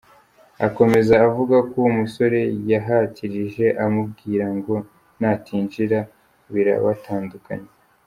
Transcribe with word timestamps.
Akomeza 0.67 1.13
avuga 1.27 1.55
ko 1.69 1.73
uwo 1.81 1.91
musore 1.99 2.39
yahatirije, 2.71 3.65
amubwira 3.85 4.45
ngo 4.57 4.75
natinjira 5.19 5.99
birabatandukanya. 6.53 7.71